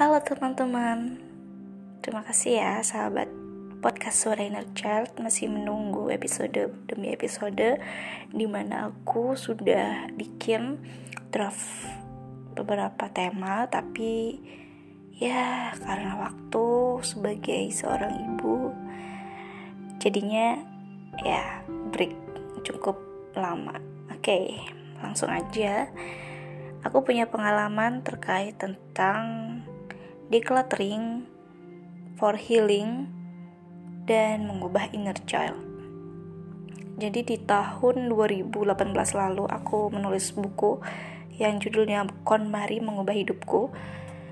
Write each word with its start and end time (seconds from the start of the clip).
Halo 0.00 0.16
teman-teman, 0.24 1.20
terima 2.00 2.24
kasih 2.24 2.56
ya 2.56 2.80
sahabat 2.80 3.28
podcast 3.84 4.24
Suara 4.24 4.48
Inner 4.48 4.64
Child. 4.72 5.20
Masih 5.20 5.52
menunggu 5.52 6.08
episode 6.08 6.72
demi 6.88 7.12
episode 7.12 7.76
di 8.32 8.46
mana 8.48 8.88
aku 8.88 9.36
sudah 9.36 10.08
bikin 10.16 10.80
draft 11.28 11.84
beberapa 12.56 13.12
tema 13.12 13.68
tapi 13.68 14.40
ya 15.20 15.76
karena 15.76 16.16
waktu 16.16 16.64
sebagai 17.04 17.68
seorang 17.68 18.24
ibu 18.24 18.72
jadinya 20.00 20.64
ya 21.20 21.60
break 21.92 22.16
cukup 22.64 22.96
lama. 23.36 23.76
Oke 24.08 24.64
langsung 25.04 25.28
aja. 25.28 25.92
Aku 26.88 27.04
punya 27.04 27.28
pengalaman 27.28 28.00
terkait 28.00 28.56
tentang 28.56 29.49
decluttering 30.30 31.26
for 32.14 32.38
healing 32.38 33.10
dan 34.06 34.46
mengubah 34.46 34.86
inner 34.94 35.18
child. 35.26 35.58
Jadi 37.00 37.26
di 37.26 37.36
tahun 37.42 38.12
2018 38.12 38.70
lalu 39.16 39.44
aku 39.48 39.90
menulis 39.90 40.30
buku 40.36 40.78
yang 41.40 41.56
judulnya 41.56 42.04
KonMari 42.22 42.78
Mengubah 42.84 43.16
Hidupku. 43.16 43.72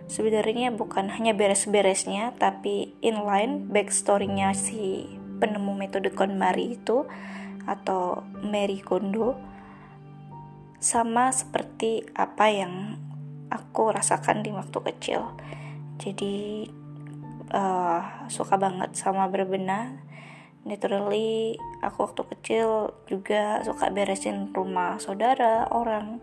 Sebenarnya 0.09 0.73
bukan 0.73 1.09
hanya 1.09 1.33
beres-beresnya, 1.33 2.37
tapi 2.37 2.97
inline 3.01 3.69
backstory-nya 3.73 4.53
si 4.53 5.09
penemu 5.41 5.73
metode 5.73 6.13
KonMari 6.13 6.77
itu 6.77 7.09
atau 7.65 8.25
Mary 8.45 8.81
Kondo 8.81 9.37
sama 10.79 11.33
seperti 11.35 12.07
apa 12.15 12.53
yang 12.53 12.97
aku 13.51 13.91
rasakan 13.93 14.45
di 14.45 14.55
waktu 14.55 14.79
kecil 14.93 15.35
jadi 15.99 16.67
uh, 17.53 18.31
suka 18.31 18.55
banget 18.57 18.95
sama 18.95 19.27
berbenah. 19.29 19.99
Naturally 20.63 21.57
aku 21.81 22.07
waktu 22.07 22.23
kecil 22.37 22.93
juga 23.11 23.63
suka 23.65 23.89
beresin 23.91 24.53
rumah 24.53 25.01
saudara 25.01 25.67
orang 25.71 26.21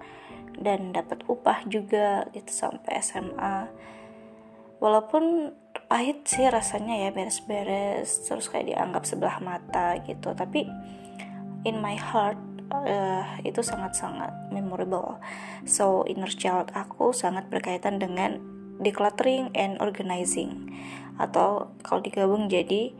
dan 0.55 0.95
dapat 0.95 1.23
upah 1.27 1.67
juga 1.67 2.27
gitu 2.31 2.47
sampai 2.47 3.03
SMA 3.03 3.67
walaupun 4.79 5.51
pahit 5.91 6.23
sih 6.27 6.47
rasanya 6.47 7.07
ya 7.07 7.09
beres-beres 7.11 8.27
terus 8.27 8.47
kayak 8.47 8.71
dianggap 8.71 9.03
sebelah 9.03 9.37
mata 9.43 9.99
gitu. 10.03 10.31
Tapi 10.31 10.67
in 11.65 11.81
my 11.81 11.97
heart 11.97 12.39
uh, 12.71 13.25
itu 13.41 13.59
sangat-sangat 13.65 14.31
memorable. 14.53 15.19
So 15.65 16.05
inner 16.05 16.31
child 16.31 16.71
aku 16.75 17.11
sangat 17.11 17.49
berkaitan 17.49 17.97
dengan 17.97 18.54
decluttering 18.79 19.51
and 19.55 19.79
organizing. 19.79 20.75
Atau 21.15 21.71
kalau 21.85 22.03
digabung 22.03 22.51
jadi 22.51 22.91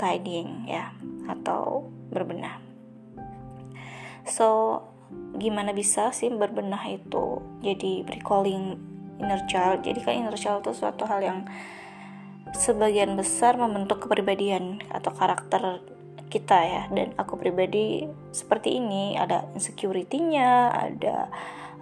tidying 0.00 0.68
ya. 0.68 0.92
Atau 1.28 1.90
berbenah. 2.08 2.60
So, 4.28 4.80
gimana 5.40 5.72
bisa 5.72 6.12
sih 6.12 6.28
berbenah 6.28 6.84
itu? 6.88 7.40
Jadi 7.64 8.04
recalling 8.04 8.76
inner 9.20 9.44
child? 9.48 9.84
Jadi 9.84 10.00
kan 10.04 10.14
inner 10.16 10.36
child 10.36 10.64
itu 10.68 10.72
suatu 10.76 11.08
hal 11.08 11.20
yang 11.24 11.48
sebagian 12.52 13.12
besar 13.16 13.60
membentuk 13.60 14.08
kepribadian 14.08 14.80
atau 14.88 15.12
karakter 15.12 15.80
kita 16.28 16.58
ya. 16.60 16.82
Dan 16.92 17.16
aku 17.16 17.40
pribadi 17.40 18.04
seperti 18.32 18.80
ini. 18.80 19.16
Ada 19.16 19.48
insecurity-nya, 19.56 20.72
ada 20.72 21.32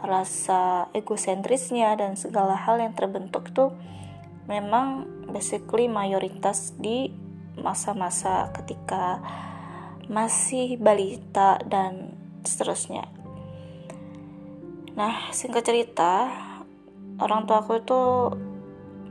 rasa 0.07 0.89
egosentrisnya 0.95 1.99
dan 1.99 2.15
segala 2.15 2.55
hal 2.55 2.79
yang 2.79 2.95
terbentuk 2.95 3.51
itu 3.51 3.75
memang 4.47 5.05
basically 5.27 5.91
mayoritas 5.91 6.73
di 6.79 7.11
masa-masa 7.59 8.55
ketika 8.55 9.19
masih 10.07 10.79
balita 10.79 11.59
dan 11.67 12.15
seterusnya. 12.47 13.11
Nah, 14.95 15.29
singkat 15.35 15.67
cerita, 15.67 16.31
orang 17.19 17.45
tua 17.45 17.61
aku 17.61 17.83
itu 17.83 18.03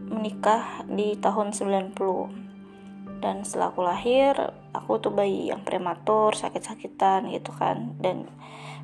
menikah 0.10 0.88
di 0.88 1.20
tahun 1.20 1.52
90 1.52 2.46
dan 3.22 3.42
setelah 3.42 3.74
aku 3.74 3.82
lahir 3.82 4.38
aku 4.70 5.02
tuh 5.02 5.10
bayi 5.10 5.50
yang 5.50 5.66
prematur 5.66 6.36
sakit-sakitan 6.38 7.32
gitu 7.34 7.50
kan 7.56 7.98
dan 7.98 8.30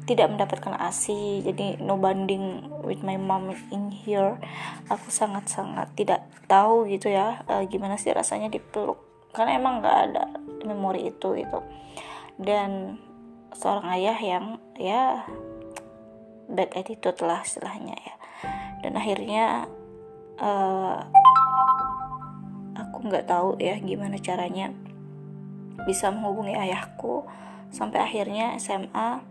tidak 0.10 0.34
mendapatkan 0.34 0.74
ASI 0.82 1.46
jadi 1.46 1.78
no 1.78 1.98
banding 1.98 2.66
with 2.82 3.06
my 3.06 3.18
mom 3.22 3.54
in 3.70 3.94
here. 3.94 4.42
Aku 4.90 5.14
sangat-sangat 5.14 5.94
tidak 5.94 6.26
tahu 6.50 6.90
gitu 6.90 7.14
ya 7.14 7.46
uh, 7.46 7.62
gimana 7.70 7.96
sih 8.02 8.10
rasanya 8.10 8.50
dipeluk. 8.50 8.98
Karena 9.32 9.62
emang 9.62 9.80
nggak 9.80 9.98
ada 10.10 10.24
memori 10.66 11.08
itu 11.14 11.38
gitu. 11.38 11.60
Dan 12.42 12.98
seorang 13.54 13.94
ayah 13.94 14.18
yang 14.18 14.46
ya 14.76 15.24
bad 16.50 16.74
attitude 16.74 17.22
lah 17.22 17.46
istilahnya 17.46 17.96
ya. 17.96 18.16
Dan 18.82 18.98
akhirnya 18.98 19.70
uh, 20.42 20.98
aku 22.74 22.98
nggak 23.06 23.30
tahu 23.30 23.62
ya 23.62 23.78
gimana 23.78 24.18
caranya 24.18 24.74
bisa 25.86 26.10
menghubungi 26.10 26.58
ayahku. 26.58 27.24
Sampai 27.72 28.04
akhirnya 28.04 28.60
SMA 28.60 29.31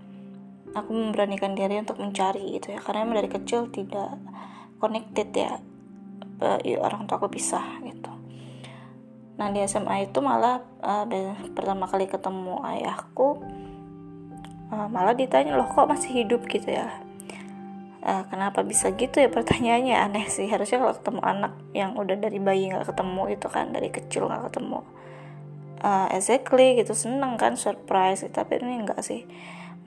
aku 0.75 0.91
memberanikan 0.95 1.59
diri 1.59 1.79
untuk 1.81 1.99
mencari 1.99 2.59
gitu 2.59 2.75
ya. 2.75 2.81
Karena 2.83 3.17
dari 3.17 3.31
kecil 3.31 3.71
tidak 3.75 4.19
connected 4.81 5.29
ya 5.35 5.61
orang 6.81 7.05
tua 7.05 7.21
aku 7.21 7.29
pisah 7.29 7.85
gitu. 7.85 8.13
Nah 9.37 9.49
di 9.53 9.61
SMA 9.65 10.09
itu 10.09 10.21
malah 10.21 10.61
uh, 10.81 11.05
pertama 11.53 11.89
kali 11.89 12.09
ketemu 12.09 12.61
ayahku 12.65 13.41
uh, 14.73 14.89
malah 14.89 15.13
ditanya 15.17 15.57
loh 15.57 15.69
kok 15.69 15.89
masih 15.89 16.25
hidup? 16.25 16.45
gitu 16.49 16.73
ya. 16.73 16.89
Uh, 18.01 18.25
kenapa 18.33 18.65
bisa 18.65 18.89
gitu 18.97 19.21
ya? 19.21 19.29
Pertanyaannya 19.29 19.97
aneh 19.97 20.27
sih. 20.33 20.49
Harusnya 20.49 20.81
kalau 20.81 20.95
ketemu 20.97 21.21
anak 21.21 21.53
yang 21.77 21.93
udah 21.97 22.17
dari 22.17 22.41
bayi 22.41 22.73
nggak 22.73 22.89
ketemu 22.89 23.23
itu 23.37 23.47
kan 23.53 23.67
dari 23.73 23.89
kecil 23.93 24.29
nggak 24.29 24.49
ketemu. 24.53 24.81
Uh, 25.81 26.09
exactly 26.13 26.81
gitu. 26.81 26.97
Seneng 26.97 27.37
kan 27.37 27.57
surprise 27.61 28.25
tapi 28.33 28.61
ini 28.61 28.85
enggak 28.85 29.05
sih 29.05 29.29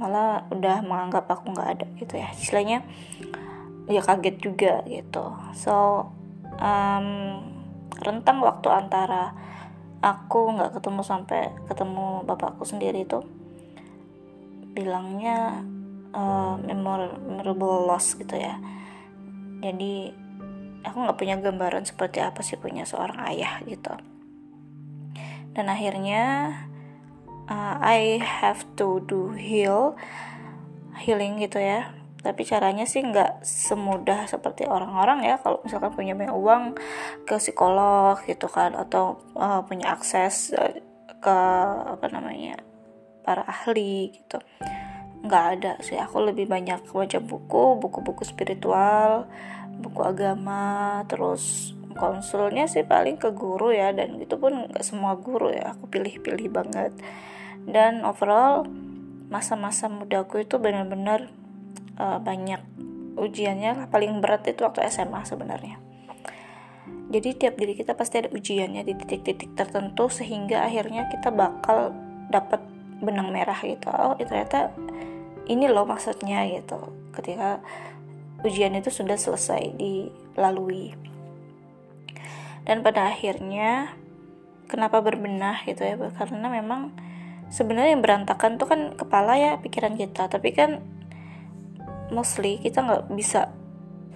malah 0.04 0.44
udah 0.52 0.84
menganggap 0.84 1.32
aku 1.32 1.56
nggak 1.56 1.70
ada 1.80 1.88
gitu 1.96 2.20
ya. 2.20 2.28
Istilahnya 2.36 2.84
ya 3.88 4.04
kaget 4.04 4.36
juga 4.44 4.84
gitu. 4.84 5.32
So 5.56 6.12
um, 6.60 7.08
rentang 8.04 8.44
waktu 8.44 8.68
antara 8.68 9.32
aku 10.04 10.60
nggak 10.60 10.76
ketemu 10.76 11.02
sampai 11.08 11.56
ketemu 11.72 12.28
bapakku 12.28 12.68
sendiri 12.68 13.08
itu 13.08 13.24
bilangnya 14.76 15.64
uh, 16.12 16.60
memorable 16.60 17.88
loss 17.88 18.20
gitu 18.20 18.36
ya. 18.36 18.60
Jadi 19.64 20.12
aku 20.84 20.98
nggak 21.00 21.16
punya 21.16 21.40
gambaran 21.40 21.88
seperti 21.88 22.20
apa 22.20 22.44
sih 22.44 22.60
punya 22.60 22.84
seorang 22.84 23.24
ayah 23.32 23.64
gitu. 23.64 23.96
Dan 25.56 25.72
akhirnya 25.72 26.52
uh, 27.50 27.76
I 27.82 28.22
have 28.22 28.64
to 28.80 29.04
do 29.04 29.36
heal 29.36 29.98
healing 31.00 31.42
gitu 31.42 31.60
ya. 31.60 31.92
Tapi 32.24 32.48
caranya 32.48 32.88
sih 32.88 33.04
nggak 33.04 33.44
semudah 33.44 34.32
seperti 34.32 34.64
orang-orang 34.64 35.28
ya. 35.28 35.36
Kalau 35.44 35.60
misalkan 35.60 35.92
punya 35.92 36.16
banyak 36.16 36.32
uang 36.32 36.64
ke 37.28 37.36
psikolog 37.36 38.16
gitu 38.24 38.48
kan 38.48 38.72
atau 38.80 39.20
uh, 39.36 39.60
punya 39.68 39.92
akses 39.92 40.56
uh, 40.56 40.72
ke 41.20 41.38
apa 42.00 42.06
namanya 42.08 42.64
para 43.28 43.44
ahli 43.44 44.16
gitu. 44.16 44.40
Nggak 45.24 45.46
ada 45.60 45.74
sih. 45.84 46.00
Aku 46.00 46.24
lebih 46.24 46.48
banyak 46.48 46.88
baca 46.88 47.20
buku 47.20 47.64
buku-buku 47.80 48.24
spiritual 48.24 49.28
buku 49.74 50.06
agama 50.06 51.02
terus 51.10 51.74
konsulnya 51.98 52.70
sih 52.72 52.88
paling 52.88 53.20
ke 53.20 53.36
guru 53.36 53.76
ya. 53.76 53.92
Dan 53.92 54.16
itu 54.24 54.40
pun 54.40 54.72
nggak 54.72 54.86
semua 54.88 55.20
guru 55.20 55.52
ya. 55.52 55.76
Aku 55.76 55.92
pilih-pilih 55.92 56.48
banget 56.48 56.96
dan 57.68 58.04
overall 58.04 58.68
masa-masa 59.32 59.90
mudaku 59.90 60.44
itu 60.44 60.62
benar-benar 60.62 61.32
uh, 61.98 62.20
banyak 62.22 62.62
ujiannya. 63.18 63.90
Paling 63.90 64.20
berat 64.20 64.46
itu 64.50 64.62
waktu 64.62 64.86
SMA 64.90 65.26
sebenarnya. 65.26 65.82
Jadi 67.14 67.30
tiap 67.38 67.56
diri 67.58 67.78
kita 67.78 67.94
pasti 67.94 68.26
ada 68.26 68.30
ujiannya 68.34 68.82
di 68.86 68.94
titik-titik 68.98 69.54
tertentu 69.54 70.10
sehingga 70.10 70.66
akhirnya 70.66 71.08
kita 71.14 71.30
bakal 71.30 71.94
dapat 72.30 72.62
benang 73.04 73.30
merah 73.30 73.58
gitu. 73.62 73.92
Oh 73.92 74.18
ternyata 74.18 74.74
ini 75.46 75.70
loh 75.70 75.86
maksudnya 75.86 76.48
gitu. 76.50 76.80
Ketika 77.14 77.62
ujian 78.42 78.74
itu 78.74 78.90
sudah 78.90 79.16
selesai 79.16 79.78
dilalui. 79.78 80.96
Dan 82.64 82.80
pada 82.80 83.12
akhirnya 83.12 83.92
kenapa 84.72 85.04
berbenah 85.04 85.68
gitu 85.68 85.84
ya? 85.84 86.00
Karena 86.16 86.48
memang 86.48 86.96
sebenarnya 87.54 87.94
yang 87.94 88.02
berantakan 88.02 88.58
tuh 88.58 88.66
kan 88.66 88.98
kepala 88.98 89.38
ya 89.38 89.52
pikiran 89.62 89.94
kita. 89.94 90.26
Tapi 90.26 90.50
kan 90.58 90.82
mostly 92.10 92.58
kita 92.58 92.82
nggak 92.82 93.14
bisa 93.14 93.54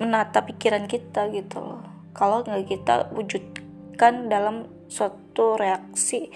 menata 0.02 0.42
pikiran 0.42 0.90
kita 0.90 1.30
gitu 1.30 1.62
loh. 1.62 1.86
Kalau 2.18 2.42
nggak 2.42 2.66
kita 2.66 3.14
wujudkan 3.14 4.26
dalam 4.26 4.66
suatu 4.90 5.54
reaksi 5.54 6.34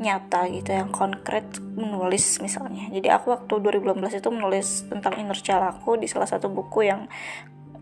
nyata 0.00 0.48
gitu 0.48 0.72
yang 0.72 0.88
konkret 0.88 1.44
menulis 1.60 2.40
misalnya. 2.40 2.88
Jadi 2.88 3.12
aku 3.12 3.36
waktu 3.36 3.52
2018 3.60 4.24
itu 4.24 4.28
menulis 4.32 4.68
tentang 4.88 5.20
inner 5.20 5.36
child 5.36 5.60
aku 5.76 6.00
di 6.00 6.08
salah 6.08 6.24
satu 6.24 6.48
buku 6.48 6.88
yang 6.88 7.04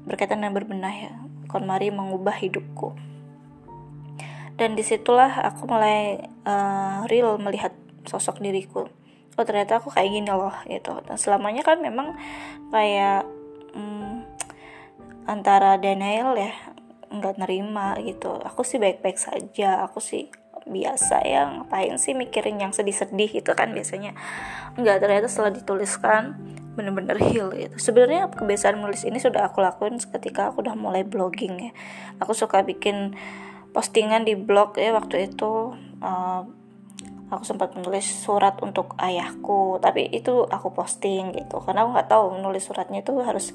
berkaitan 0.02 0.42
dengan 0.42 0.58
berbenah 0.58 0.94
ya. 0.98 1.14
KonMari 1.46 1.94
mengubah 1.94 2.34
hidupku. 2.42 2.98
Dan 4.58 4.74
di 4.74 4.82
situlah 4.82 5.46
aku 5.46 5.70
mulai 5.70 6.18
uh, 6.42 7.06
real 7.06 7.38
melihat 7.38 7.70
sosok 8.06 8.42
diriku. 8.44 8.86
Oh 9.38 9.46
ternyata 9.46 9.78
aku 9.78 9.94
kayak 9.94 10.10
gini 10.10 10.30
loh 10.30 10.54
gitu. 10.66 10.98
Dan 11.06 11.16
selamanya 11.16 11.62
kan 11.62 11.78
memang 11.78 12.18
kayak 12.74 13.22
hmm, 13.74 14.26
antara 15.30 15.78
denial 15.78 16.34
ya 16.34 16.52
nggak 17.08 17.38
nerima 17.40 17.96
gitu. 18.02 18.34
Aku 18.42 18.66
sih 18.66 18.82
baik-baik 18.82 19.16
saja 19.16 19.86
aku 19.86 20.02
sih 20.02 20.28
biasa 20.68 21.24
ya 21.24 21.48
ngapain 21.48 21.96
sih 21.96 22.12
mikirin 22.12 22.60
yang 22.60 22.74
sedih-sedih 22.74 23.40
gitu 23.40 23.54
kan 23.54 23.70
biasanya. 23.72 24.12
Nggak 24.76 25.06
ternyata 25.06 25.26
setelah 25.30 25.54
dituliskan 25.54 26.36
bener-bener 26.78 27.18
heal 27.18 27.50
gitu. 27.54 27.74
Sebenarnya 27.78 28.30
kebiasaan 28.30 28.78
menulis 28.78 29.02
ini 29.02 29.18
sudah 29.18 29.50
aku 29.50 29.58
lakuin 29.62 29.98
ketika 29.98 30.54
aku 30.54 30.62
udah 30.62 30.78
mulai 30.78 31.02
blogging 31.02 31.58
ya. 31.58 31.72
Aku 32.22 32.34
suka 32.34 32.62
bikin 32.62 33.18
postingan 33.74 34.22
di 34.26 34.38
blog 34.38 34.78
ya 34.78 34.94
waktu 34.94 35.30
itu 35.30 35.74
uh, 36.02 36.42
aku 37.28 37.44
sempat 37.44 37.76
menulis 37.76 38.04
surat 38.04 38.56
untuk 38.64 38.96
ayahku 38.96 39.76
tapi 39.80 40.08
itu 40.08 40.44
aku 40.48 40.72
posting 40.72 41.36
gitu. 41.36 41.60
Karena 41.60 41.84
aku 41.84 41.90
nggak 41.96 42.10
tahu 42.10 42.24
menulis 42.40 42.64
suratnya 42.64 43.04
itu 43.04 43.12
harus 43.20 43.52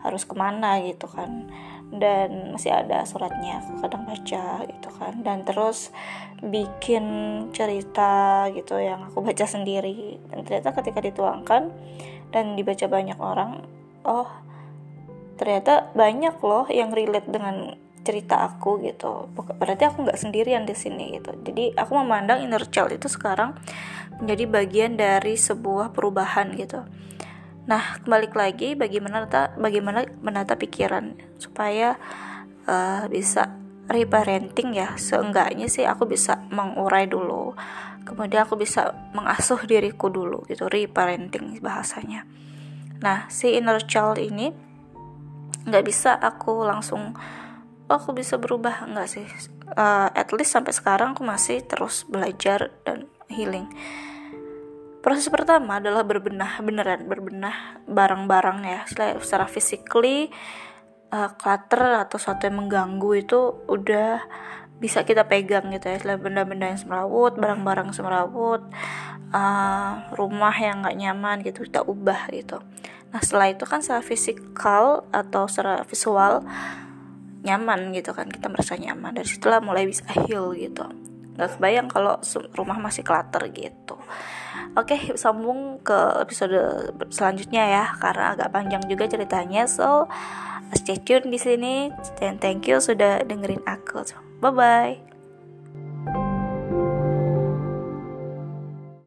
harus 0.00 0.24
ke 0.24 0.34
mana 0.36 0.80
gitu 0.80 1.06
kan. 1.08 1.48
Dan 1.90 2.56
masih 2.56 2.72
ada 2.72 3.04
suratnya 3.04 3.60
aku 3.60 3.84
kadang 3.84 4.08
baca 4.08 4.64
gitu 4.64 4.88
kan. 4.96 5.12
Dan 5.20 5.44
terus 5.44 5.92
bikin 6.40 7.04
cerita 7.52 8.48
gitu 8.56 8.80
yang 8.80 9.12
aku 9.12 9.20
baca 9.20 9.44
sendiri. 9.44 10.16
Dan 10.32 10.48
ternyata 10.48 10.72
ketika 10.80 11.04
dituangkan 11.04 11.68
dan 12.30 12.54
dibaca 12.54 12.86
banyak 12.86 13.18
orang 13.18 13.66
oh 14.06 14.30
ternyata 15.36 15.88
banyak 15.96 16.36
loh 16.40 16.68
yang 16.68 16.94
relate 16.94 17.28
dengan 17.28 17.74
cerita 18.10 18.42
aku 18.42 18.82
gitu 18.82 19.30
berarti 19.56 19.86
aku 19.86 20.02
nggak 20.02 20.18
sendirian 20.18 20.66
di 20.66 20.74
sini 20.74 21.14
gitu 21.14 21.30
jadi 21.46 21.78
aku 21.78 21.94
memandang 22.02 22.42
inner 22.42 22.66
child 22.66 22.90
itu 22.90 23.06
sekarang 23.06 23.54
menjadi 24.18 24.44
bagian 24.50 24.92
dari 24.98 25.38
sebuah 25.38 25.94
perubahan 25.94 26.52
gitu 26.58 26.82
Nah, 27.70 28.02
kembali 28.02 28.34
lagi 28.34 28.74
bagaimana 28.74 29.22
menata, 29.22 29.54
bagaimana 29.54 30.02
menata 30.26 30.58
pikiran 30.58 31.14
supaya 31.38 31.94
uh, 32.66 33.06
bisa 33.06 33.52
reparenting 33.86 34.74
ya. 34.74 34.98
Seenggaknya 34.98 35.70
sih 35.70 35.86
aku 35.86 36.10
bisa 36.10 36.42
mengurai 36.50 37.06
dulu. 37.06 37.54
Kemudian 38.02 38.42
aku 38.42 38.58
bisa 38.58 38.90
mengasuh 39.14 39.62
diriku 39.70 40.10
dulu 40.10 40.42
gitu, 40.50 40.66
reparenting 40.66 41.62
bahasanya. 41.62 42.26
Nah, 43.06 43.30
si 43.30 43.54
inner 43.54 43.78
child 43.86 44.18
ini 44.18 44.50
nggak 45.70 45.84
bisa 45.86 46.18
aku 46.18 46.66
langsung 46.66 47.14
oh, 47.90 47.98
aku 47.98 48.14
bisa 48.14 48.38
berubah? 48.38 48.86
Nggak 48.86 49.08
sih. 49.10 49.26
Uh, 49.74 50.08
at 50.14 50.30
least 50.30 50.54
sampai 50.54 50.70
sekarang 50.70 51.18
aku 51.18 51.26
masih 51.26 51.66
terus 51.66 52.06
belajar 52.06 52.70
dan 52.86 53.10
healing. 53.26 53.66
Proses 55.00 55.26
pertama 55.32 55.80
adalah 55.80 56.04
berbenah 56.04 56.60
beneran 56.62 57.08
berbenah 57.10 57.82
barang-barang 57.90 58.58
ya. 58.62 58.80
Secara 59.18 59.50
physically 59.50 60.30
uh, 61.10 61.34
clutter 61.34 62.06
atau 62.06 62.20
sesuatu 62.20 62.46
yang 62.46 62.62
mengganggu 62.62 63.10
itu 63.18 63.40
udah 63.66 64.22
bisa 64.78 65.02
kita 65.02 65.26
pegang 65.26 65.72
gitu 65.74 65.90
ya. 65.90 65.96
Selain 65.98 66.20
benda-benda 66.20 66.70
yang 66.70 66.78
semrawut 66.78 67.34
barang-barang 67.34 67.96
semrawut 67.96 68.62
uh, 69.32 69.92
rumah 70.14 70.54
yang 70.54 70.84
nggak 70.84 70.96
nyaman 71.00 71.36
gitu 71.42 71.66
kita 71.66 71.82
ubah 71.82 72.30
gitu. 72.30 72.60
Nah 73.10 73.20
setelah 73.24 73.50
itu 73.50 73.64
kan 73.66 73.82
secara 73.82 74.04
fisikal 74.04 75.08
atau 75.10 75.48
secara 75.50 75.82
visual 75.88 76.46
nyaman 77.40 77.96
gitu 77.96 78.12
kan 78.12 78.28
kita 78.28 78.52
merasa 78.52 78.76
nyaman 78.76 79.16
dari 79.16 79.28
situlah 79.28 79.60
mulai 79.64 79.88
bisa 79.88 80.04
heal 80.26 80.52
gitu 80.52 80.84
nggak 81.38 81.56
kebayang 81.56 81.88
kalau 81.88 82.20
rumah 82.52 82.76
masih 82.76 83.00
clutter 83.00 83.48
gitu 83.48 83.96
Oke, 84.78 85.18
sambung 85.18 85.82
ke 85.82 86.22
episode 86.22 86.94
selanjutnya 87.10 87.66
ya 87.66 87.84
karena 87.98 88.38
agak 88.38 88.54
panjang 88.54 88.82
juga 88.86 89.10
ceritanya. 89.10 89.66
So, 89.66 90.06
stay 90.78 91.02
tune 91.02 91.26
di 91.26 91.38
sini 91.42 91.90
dan 92.22 92.38
thank 92.38 92.70
you 92.70 92.78
sudah 92.78 93.26
dengerin 93.26 93.66
aku. 93.66 94.06
Bye 94.38 94.54
bye. 94.54 95.09